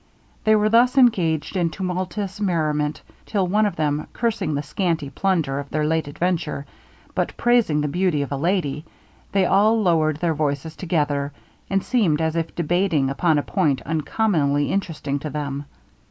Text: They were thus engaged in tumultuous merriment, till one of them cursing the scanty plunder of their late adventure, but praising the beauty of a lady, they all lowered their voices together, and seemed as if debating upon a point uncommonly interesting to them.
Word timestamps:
They 0.45 0.55
were 0.55 0.67
thus 0.69 0.97
engaged 0.97 1.55
in 1.55 1.69
tumultuous 1.69 2.41
merriment, 2.41 3.03
till 3.27 3.45
one 3.45 3.67
of 3.67 3.75
them 3.75 4.07
cursing 4.13 4.55
the 4.55 4.63
scanty 4.63 5.11
plunder 5.11 5.59
of 5.59 5.69
their 5.69 5.85
late 5.85 6.07
adventure, 6.07 6.65
but 7.13 7.37
praising 7.37 7.81
the 7.81 7.87
beauty 7.87 8.23
of 8.23 8.31
a 8.31 8.35
lady, 8.35 8.83
they 9.31 9.45
all 9.45 9.79
lowered 9.79 10.17
their 10.17 10.33
voices 10.33 10.75
together, 10.75 11.31
and 11.69 11.83
seemed 11.83 12.19
as 12.19 12.35
if 12.35 12.55
debating 12.55 13.11
upon 13.11 13.37
a 13.37 13.43
point 13.43 13.83
uncommonly 13.83 14.71
interesting 14.71 15.19
to 15.19 15.29
them. 15.29 15.65